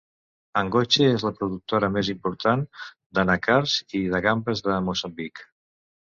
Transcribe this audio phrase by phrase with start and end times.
[0.59, 2.63] Angoche és la productora més important
[3.17, 5.43] d'anacards i de gambes de Moçambic.